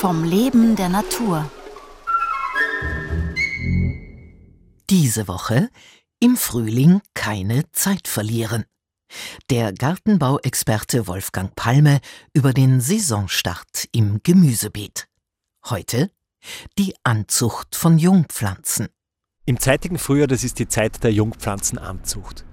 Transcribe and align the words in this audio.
vom 0.00 0.24
Leben 0.24 0.76
der 0.76 0.88
Natur. 0.88 1.50
Diese 4.88 5.28
Woche 5.28 5.68
im 6.20 6.38
Frühling 6.38 7.02
keine 7.12 7.70
Zeit 7.72 8.08
verlieren. 8.08 8.64
Der 9.50 9.74
Gartenbauexperte 9.74 11.06
Wolfgang 11.06 11.54
Palme 11.54 12.00
über 12.32 12.54
den 12.54 12.80
Saisonstart 12.80 13.88
im 13.92 14.22
Gemüsebeet. 14.22 15.06
Heute 15.68 16.10
die 16.78 16.94
Anzucht 17.02 17.76
von 17.76 17.98
Jungpflanzen. 17.98 18.88
Im 19.44 19.60
zeitigen 19.60 19.98
Frühjahr, 19.98 20.28
das 20.28 20.44
ist 20.44 20.58
die 20.58 20.68
Zeit 20.68 21.04
der 21.04 21.12
Jungpflanzenanzucht. 21.12 22.46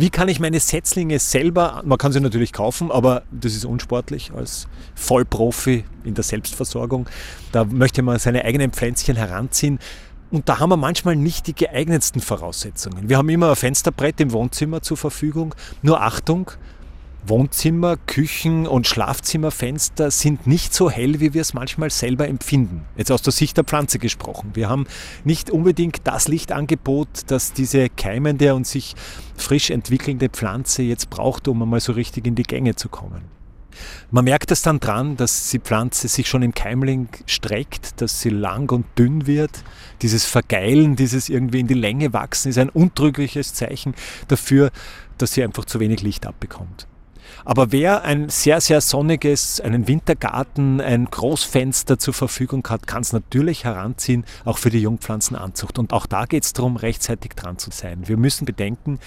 Wie 0.00 0.08
kann 0.08 0.30
ich 0.30 0.40
meine 0.40 0.58
Setzlinge 0.60 1.18
selber, 1.18 1.82
man 1.84 1.98
kann 1.98 2.10
sie 2.10 2.20
natürlich 2.20 2.54
kaufen, 2.54 2.90
aber 2.90 3.22
das 3.30 3.54
ist 3.54 3.66
unsportlich 3.66 4.32
als 4.34 4.66
Vollprofi 4.94 5.84
in 6.04 6.14
der 6.14 6.24
Selbstversorgung. 6.24 7.06
Da 7.52 7.66
möchte 7.66 8.00
man 8.00 8.18
seine 8.18 8.46
eigenen 8.46 8.70
Pflänzchen 8.70 9.16
heranziehen. 9.16 9.78
Und 10.30 10.48
da 10.48 10.58
haben 10.58 10.70
wir 10.70 10.78
manchmal 10.78 11.16
nicht 11.16 11.48
die 11.48 11.54
geeignetsten 11.54 12.22
Voraussetzungen. 12.22 13.10
Wir 13.10 13.18
haben 13.18 13.28
immer 13.28 13.50
ein 13.50 13.56
Fensterbrett 13.56 14.22
im 14.22 14.32
Wohnzimmer 14.32 14.80
zur 14.80 14.96
Verfügung. 14.96 15.54
Nur 15.82 16.00
Achtung, 16.00 16.50
Wohnzimmer, 17.26 17.96
Küchen 17.96 18.66
und 18.66 18.86
Schlafzimmerfenster 18.86 20.10
sind 20.10 20.46
nicht 20.46 20.72
so 20.72 20.90
hell, 20.90 21.20
wie 21.20 21.34
wir 21.34 21.42
es 21.42 21.54
manchmal 21.54 21.90
selber 21.90 22.26
empfinden. 22.26 22.86
Jetzt 22.96 23.12
aus 23.12 23.22
der 23.22 23.32
Sicht 23.32 23.56
der 23.56 23.64
Pflanze 23.64 23.98
gesprochen. 23.98 24.50
Wir 24.54 24.68
haben 24.68 24.86
nicht 25.24 25.50
unbedingt 25.50 25.98
das 26.04 26.28
Lichtangebot, 26.28 27.08
das 27.26 27.52
diese 27.52 27.88
keimende 27.90 28.54
und 28.54 28.66
sich 28.66 28.94
frisch 29.36 29.70
entwickelnde 29.70 30.28
Pflanze 30.28 30.82
jetzt 30.82 31.10
braucht, 31.10 31.46
um 31.48 31.62
einmal 31.62 31.80
so 31.80 31.92
richtig 31.92 32.26
in 32.26 32.34
die 32.34 32.42
Gänge 32.42 32.74
zu 32.74 32.88
kommen. 32.88 33.22
Man 34.10 34.24
merkt 34.24 34.50
es 34.50 34.62
dann 34.62 34.80
dran, 34.80 35.16
dass 35.16 35.50
die 35.50 35.60
Pflanze 35.60 36.08
sich 36.08 36.28
schon 36.28 36.42
im 36.42 36.54
Keimling 36.54 37.08
streckt, 37.26 38.00
dass 38.00 38.20
sie 38.20 38.30
lang 38.30 38.70
und 38.70 38.86
dünn 38.98 39.26
wird. 39.26 39.62
Dieses 40.02 40.24
Vergeilen, 40.24 40.96
dieses 40.96 41.28
irgendwie 41.28 41.60
in 41.60 41.66
die 41.66 41.74
Länge 41.74 42.12
wachsen, 42.12 42.48
ist 42.48 42.58
ein 42.58 42.68
untrügliches 42.68 43.54
Zeichen 43.54 43.94
dafür, 44.28 44.70
dass 45.18 45.32
sie 45.32 45.44
einfach 45.44 45.64
zu 45.64 45.80
wenig 45.80 46.02
Licht 46.02 46.26
abbekommt. 46.26 46.88
Aber 47.44 47.72
wer 47.72 48.02
ein 48.02 48.28
sehr, 48.28 48.60
sehr 48.60 48.80
sonniges, 48.80 49.60
einen 49.60 49.88
Wintergarten, 49.88 50.80
ein 50.80 51.06
Großfenster 51.06 51.98
zur 51.98 52.14
Verfügung 52.14 52.66
hat, 52.68 52.86
kann 52.86 53.02
es 53.02 53.12
natürlich 53.12 53.64
heranziehen, 53.64 54.24
auch 54.44 54.58
für 54.58 54.70
die 54.70 54.80
Jungpflanzenanzucht. 54.80 55.78
Und 55.78 55.92
auch 55.92 56.06
da 56.06 56.26
geht 56.26 56.44
es 56.44 56.52
darum, 56.52 56.76
rechtzeitig 56.76 57.32
dran 57.32 57.58
zu 57.58 57.70
sein. 57.70 58.08
Wir 58.08 58.16
müssen 58.16 58.44
bedenken, 58.44 58.98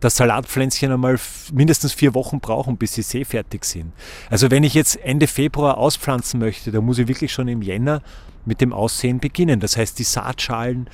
dass 0.00 0.16
Salatpflänzchen 0.16 0.92
einmal 0.92 1.18
mindestens 1.52 1.92
vier 1.92 2.14
Wochen 2.14 2.40
brauchen, 2.40 2.76
bis 2.76 2.94
sie 2.94 3.02
seefertig 3.02 3.64
sind. 3.64 3.92
Also 4.30 4.50
wenn 4.50 4.62
ich 4.62 4.74
jetzt 4.74 4.96
Ende 4.96 5.26
Februar 5.26 5.78
auspflanzen 5.78 6.38
möchte, 6.38 6.70
dann 6.70 6.84
muss 6.84 6.98
ich 6.98 7.08
wirklich 7.08 7.32
schon 7.32 7.48
im 7.48 7.62
Jänner 7.62 8.02
mit 8.44 8.60
dem 8.60 8.72
Aussehen 8.72 9.18
beginnen. 9.18 9.60
Das 9.60 9.76
heißt, 9.76 9.98
die 9.98 10.04
Saatschalen 10.04 10.88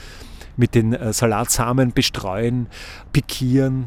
mit 0.56 0.74
den 0.74 0.92
äh, 0.92 1.12
Salatsamen 1.12 1.92
bestreuen, 1.92 2.68
pikieren, 3.12 3.86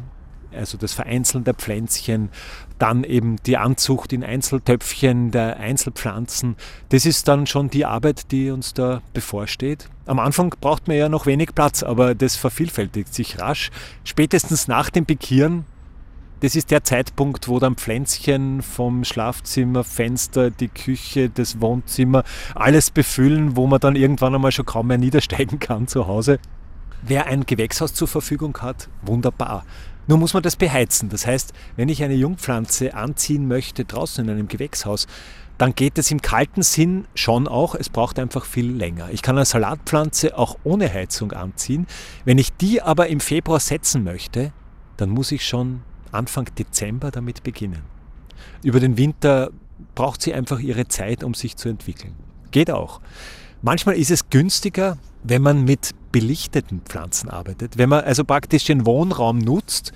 also 0.54 0.78
das 0.78 0.92
Vereinzeln 0.92 1.44
der 1.44 1.54
Pflänzchen, 1.54 2.30
dann 2.78 3.04
eben 3.04 3.36
die 3.44 3.56
Anzucht 3.56 4.12
in 4.12 4.24
Einzeltöpfchen 4.24 5.30
der 5.30 5.58
Einzelpflanzen. 5.58 6.56
Das 6.90 7.06
ist 7.06 7.28
dann 7.28 7.46
schon 7.46 7.70
die 7.70 7.84
Arbeit, 7.84 8.30
die 8.30 8.50
uns 8.50 8.74
da 8.74 9.02
bevorsteht. 9.12 9.88
Am 10.06 10.18
Anfang 10.18 10.54
braucht 10.60 10.88
man 10.88 10.96
ja 10.96 11.08
noch 11.08 11.26
wenig 11.26 11.54
Platz, 11.54 11.82
aber 11.82 12.14
das 12.14 12.36
vervielfältigt 12.36 13.12
sich 13.12 13.38
rasch. 13.38 13.70
Spätestens 14.04 14.68
nach 14.68 14.90
dem 14.90 15.06
Pikieren, 15.06 15.64
das 16.40 16.54
ist 16.54 16.70
der 16.70 16.84
Zeitpunkt, 16.84 17.48
wo 17.48 17.58
dann 17.58 17.74
Pflänzchen 17.74 18.62
vom 18.62 19.02
Schlafzimmer, 19.02 19.82
Fenster, 19.82 20.50
die 20.52 20.68
Küche, 20.68 21.30
das 21.30 21.60
Wohnzimmer, 21.60 22.22
alles 22.54 22.92
befüllen, 22.92 23.56
wo 23.56 23.66
man 23.66 23.80
dann 23.80 23.96
irgendwann 23.96 24.36
einmal 24.36 24.52
schon 24.52 24.64
kaum 24.64 24.86
mehr 24.86 24.98
niedersteigen 24.98 25.58
kann 25.58 25.88
zu 25.88 26.06
Hause. 26.06 26.38
Wer 27.02 27.26
ein 27.26 27.44
Gewächshaus 27.44 27.92
zur 27.92 28.06
Verfügung 28.06 28.56
hat, 28.58 28.88
wunderbar. 29.02 29.64
Nur 30.08 30.18
muss 30.18 30.34
man 30.34 30.42
das 30.42 30.56
beheizen. 30.56 31.10
Das 31.10 31.26
heißt, 31.26 31.52
wenn 31.76 31.88
ich 31.88 32.02
eine 32.02 32.14
Jungpflanze 32.14 32.94
anziehen 32.94 33.46
möchte 33.46 33.84
draußen 33.84 34.24
in 34.24 34.30
einem 34.30 34.48
Gewächshaus, 34.48 35.06
dann 35.58 35.74
geht 35.74 35.98
es 35.98 36.10
im 36.10 36.22
kalten 36.22 36.62
Sinn 36.62 37.06
schon 37.14 37.46
auch. 37.46 37.74
Es 37.74 37.90
braucht 37.90 38.18
einfach 38.18 38.44
viel 38.44 38.70
länger. 38.72 39.10
Ich 39.12 39.22
kann 39.22 39.36
eine 39.36 39.44
Salatpflanze 39.44 40.36
auch 40.38 40.56
ohne 40.64 40.92
Heizung 40.92 41.32
anziehen. 41.32 41.86
Wenn 42.24 42.38
ich 42.38 42.52
die 42.54 42.80
aber 42.80 43.08
im 43.08 43.20
Februar 43.20 43.60
setzen 43.60 44.02
möchte, 44.02 44.52
dann 44.96 45.10
muss 45.10 45.30
ich 45.30 45.46
schon 45.46 45.82
Anfang 46.10 46.46
Dezember 46.56 47.10
damit 47.10 47.42
beginnen. 47.42 47.82
Über 48.62 48.80
den 48.80 48.96
Winter 48.96 49.50
braucht 49.94 50.22
sie 50.22 50.32
einfach 50.32 50.58
ihre 50.60 50.88
Zeit, 50.88 51.22
um 51.22 51.34
sich 51.34 51.56
zu 51.56 51.68
entwickeln. 51.68 52.14
Geht 52.50 52.70
auch. 52.70 53.00
Manchmal 53.60 53.96
ist 53.96 54.12
es 54.12 54.30
günstiger, 54.30 54.98
wenn 55.24 55.42
man 55.42 55.64
mit 55.64 55.90
belichteten 56.12 56.80
Pflanzen 56.84 57.28
arbeitet. 57.28 57.76
Wenn 57.76 57.88
man 57.88 58.04
also 58.04 58.24
praktisch 58.24 58.64
den 58.64 58.86
Wohnraum 58.86 59.38
nutzt, 59.38 59.92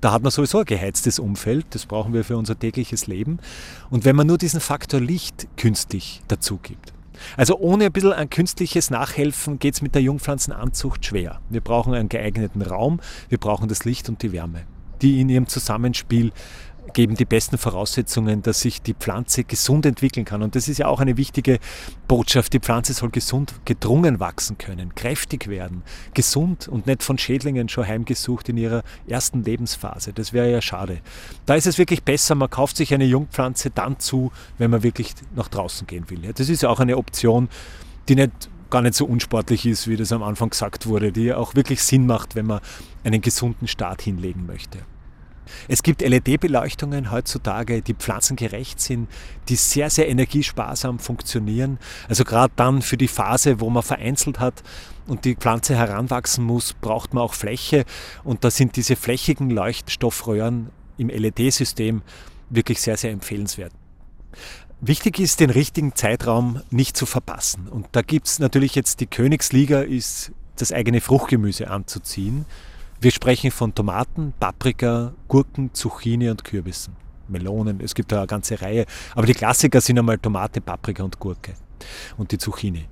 da 0.00 0.12
hat 0.12 0.22
man 0.22 0.32
sowieso 0.32 0.58
ein 0.58 0.64
geheiztes 0.64 1.20
Umfeld, 1.20 1.66
das 1.70 1.86
brauchen 1.86 2.12
wir 2.12 2.24
für 2.24 2.36
unser 2.36 2.58
tägliches 2.58 3.06
Leben. 3.06 3.38
Und 3.88 4.04
wenn 4.04 4.16
man 4.16 4.26
nur 4.26 4.36
diesen 4.36 4.60
Faktor 4.60 5.00
Licht 5.00 5.46
künstlich 5.56 6.22
dazu 6.26 6.58
gibt. 6.60 6.92
Also 7.36 7.56
ohne 7.56 7.86
ein 7.86 7.92
bisschen 7.92 8.12
ein 8.12 8.28
künstliches 8.28 8.90
Nachhelfen 8.90 9.60
geht 9.60 9.74
es 9.74 9.82
mit 9.82 9.94
der 9.94 10.02
Jungpflanzenanzucht 10.02 11.06
schwer. 11.06 11.40
Wir 11.48 11.60
brauchen 11.60 11.94
einen 11.94 12.08
geeigneten 12.08 12.62
Raum, 12.62 13.00
wir 13.28 13.38
brauchen 13.38 13.68
das 13.68 13.84
Licht 13.84 14.08
und 14.08 14.22
die 14.22 14.32
Wärme, 14.32 14.62
die 15.00 15.20
in 15.20 15.28
ihrem 15.28 15.46
Zusammenspiel 15.46 16.32
geben 16.92 17.14
die 17.14 17.24
besten 17.24 17.58
Voraussetzungen, 17.58 18.42
dass 18.42 18.60
sich 18.60 18.82
die 18.82 18.94
Pflanze 18.94 19.44
gesund 19.44 19.86
entwickeln 19.86 20.24
kann. 20.24 20.42
Und 20.42 20.54
das 20.54 20.68
ist 20.68 20.78
ja 20.78 20.86
auch 20.86 21.00
eine 21.00 21.16
wichtige 21.16 21.58
Botschaft. 22.06 22.52
Die 22.52 22.60
Pflanze 22.60 22.92
soll 22.92 23.10
gesund, 23.10 23.54
gedrungen 23.64 24.20
wachsen 24.20 24.58
können, 24.58 24.94
kräftig 24.94 25.48
werden, 25.48 25.82
gesund 26.12 26.68
und 26.68 26.86
nicht 26.86 27.02
von 27.02 27.18
Schädlingen 27.18 27.68
schon 27.68 27.86
heimgesucht 27.86 28.48
in 28.48 28.56
ihrer 28.56 28.82
ersten 29.08 29.42
Lebensphase. 29.42 30.12
Das 30.12 30.32
wäre 30.32 30.50
ja 30.50 30.60
schade. 30.60 31.00
Da 31.46 31.54
ist 31.54 31.66
es 31.66 31.78
wirklich 31.78 32.02
besser, 32.02 32.34
man 32.34 32.50
kauft 32.50 32.76
sich 32.76 32.92
eine 32.92 33.04
Jungpflanze 33.04 33.70
dann 33.70 33.98
zu, 33.98 34.30
wenn 34.58 34.70
man 34.70 34.82
wirklich 34.82 35.14
nach 35.34 35.48
draußen 35.48 35.86
gehen 35.86 36.10
will. 36.10 36.32
Das 36.34 36.48
ist 36.48 36.62
ja 36.62 36.68
auch 36.68 36.80
eine 36.80 36.96
Option, 36.96 37.48
die 38.08 38.14
nicht 38.14 38.50
gar 38.70 38.82
nicht 38.82 38.94
so 38.94 39.06
unsportlich 39.06 39.66
ist, 39.66 39.88
wie 39.88 39.96
das 39.96 40.12
am 40.12 40.22
Anfang 40.22 40.50
gesagt 40.50 40.86
wurde, 40.86 41.12
die 41.12 41.32
auch 41.32 41.54
wirklich 41.54 41.82
Sinn 41.82 42.06
macht, 42.06 42.34
wenn 42.34 42.46
man 42.46 42.60
einen 43.04 43.20
gesunden 43.20 43.68
Start 43.68 44.02
hinlegen 44.02 44.46
möchte. 44.46 44.80
Es 45.68 45.82
gibt 45.82 46.02
LED-Beleuchtungen 46.02 47.10
heutzutage, 47.10 47.82
die 47.82 47.94
pflanzengerecht 47.94 48.80
sind, 48.80 49.08
die 49.48 49.56
sehr, 49.56 49.90
sehr 49.90 50.08
energiesparsam 50.08 50.98
funktionieren. 50.98 51.78
Also 52.08 52.24
gerade 52.24 52.52
dann 52.56 52.82
für 52.82 52.96
die 52.96 53.08
Phase, 53.08 53.60
wo 53.60 53.70
man 53.70 53.82
vereinzelt 53.82 54.40
hat 54.40 54.62
und 55.06 55.24
die 55.24 55.36
Pflanze 55.36 55.76
heranwachsen 55.76 56.44
muss, 56.44 56.74
braucht 56.74 57.14
man 57.14 57.22
auch 57.22 57.34
Fläche. 57.34 57.84
Und 58.22 58.44
da 58.44 58.50
sind 58.50 58.76
diese 58.76 58.96
flächigen 58.96 59.50
Leuchtstoffröhren 59.50 60.70
im 60.96 61.08
LED-System 61.08 62.02
wirklich 62.50 62.80
sehr, 62.80 62.96
sehr 62.96 63.10
empfehlenswert. 63.10 63.72
Wichtig 64.80 65.18
ist, 65.18 65.40
den 65.40 65.50
richtigen 65.50 65.94
Zeitraum 65.94 66.60
nicht 66.70 66.96
zu 66.96 67.06
verpassen. 67.06 67.68
Und 67.68 67.86
da 67.92 68.02
gibt 68.02 68.26
es 68.26 68.38
natürlich 68.38 68.74
jetzt 68.74 69.00
die 69.00 69.06
Königsliga, 69.06 69.80
ist 69.80 70.32
das 70.56 70.72
eigene 70.72 71.00
Fruchtgemüse 71.00 71.70
anzuziehen. 71.70 72.44
Wir 73.04 73.10
sprechen 73.10 73.50
von 73.50 73.74
Tomaten, 73.74 74.32
Paprika, 74.40 75.12
Gurken, 75.28 75.74
Zucchini 75.74 76.30
und 76.30 76.42
Kürbissen. 76.42 76.96
Melonen, 77.28 77.80
es 77.80 77.94
gibt 77.94 78.10
da 78.10 78.16
eine 78.16 78.26
ganze 78.26 78.62
Reihe. 78.62 78.86
Aber 79.14 79.26
die 79.26 79.34
Klassiker 79.34 79.82
sind 79.82 79.98
einmal 79.98 80.16
Tomate, 80.16 80.62
Paprika 80.62 81.02
und 81.02 81.18
Gurke 81.18 81.52
und 82.16 82.32
die 82.32 82.38
Zucchini. 82.38 82.88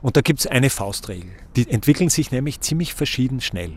Und 0.00 0.16
da 0.16 0.20
gibt 0.20 0.38
es 0.38 0.46
eine 0.46 0.70
Faustregel. 0.70 1.32
Die 1.56 1.68
entwickeln 1.68 2.08
sich 2.08 2.30
nämlich 2.30 2.60
ziemlich 2.60 2.94
verschieden 2.94 3.40
schnell. 3.40 3.72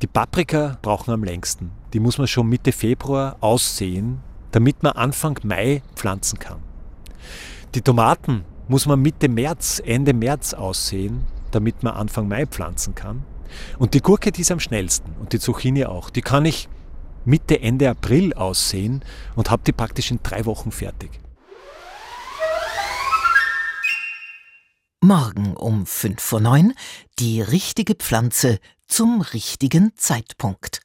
Die 0.00 0.06
Paprika 0.06 0.78
brauchen 0.80 1.12
am 1.12 1.22
längsten. 1.22 1.70
Die 1.92 2.00
muss 2.00 2.16
man 2.16 2.26
schon 2.26 2.48
Mitte 2.48 2.72
Februar 2.72 3.36
aussehen, 3.40 4.20
damit 4.52 4.82
man 4.82 4.92
Anfang 4.92 5.38
Mai 5.42 5.82
pflanzen 5.96 6.38
kann. 6.38 6.62
Die 7.74 7.82
Tomaten 7.82 8.42
muss 8.68 8.86
man 8.86 9.02
Mitte 9.02 9.28
März, 9.28 9.82
Ende 9.84 10.14
März 10.14 10.54
aussehen, 10.54 11.26
damit 11.50 11.82
man 11.82 11.92
Anfang 11.92 12.26
Mai 12.26 12.46
pflanzen 12.46 12.94
kann. 12.94 13.22
Und 13.78 13.94
die 13.94 14.00
Gurke, 14.00 14.32
die 14.32 14.42
ist 14.42 14.50
am 14.50 14.60
schnellsten 14.60 15.12
und 15.20 15.32
die 15.32 15.40
Zucchini 15.40 15.84
auch. 15.84 16.10
Die 16.10 16.22
kann 16.22 16.44
ich 16.44 16.68
Mitte, 17.24 17.60
Ende 17.60 17.88
April 17.88 18.34
aussehen 18.34 19.04
und 19.34 19.50
habe 19.50 19.62
die 19.66 19.72
praktisch 19.72 20.10
in 20.10 20.20
drei 20.22 20.44
Wochen 20.44 20.70
fertig. 20.70 21.10
Morgen 25.00 25.54
um 25.56 25.84
5 25.84 26.22
vor 26.22 26.40
9 26.40 26.72
die 27.18 27.42
richtige 27.42 27.94
Pflanze 27.94 28.58
zum 28.88 29.20
richtigen 29.20 29.92
Zeitpunkt. 29.96 30.83